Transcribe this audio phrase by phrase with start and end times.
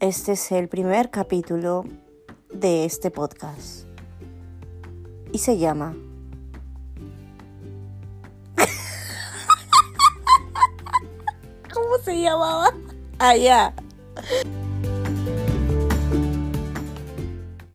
[0.00, 1.84] este es el primer capítulo
[2.52, 3.86] de este podcast.
[5.32, 5.96] Y se llama...
[11.72, 12.70] ¿Cómo se llamaba?
[13.18, 13.74] Ah, Allá.